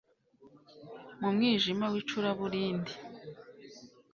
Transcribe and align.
mu 1.19 1.29
mwijima 1.35 1.85
w'icuraburindi 1.93 2.93